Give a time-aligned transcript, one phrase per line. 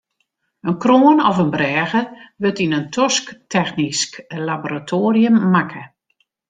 [0.69, 2.01] In kroan of in brêge
[2.41, 4.11] wurdt yn in tosktechnysk
[4.47, 5.83] laboratoarium makke.